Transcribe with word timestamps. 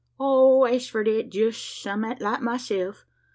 "Oh, 0.19 0.63
as 0.63 0.87
for 0.87 1.03
that, 1.03 1.29
jest 1.29 1.61
some'at 1.83 2.21
like 2.21 2.41
myself. 2.41 3.05